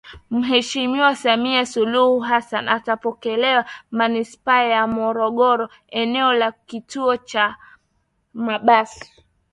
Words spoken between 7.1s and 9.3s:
kikuu cha mabasi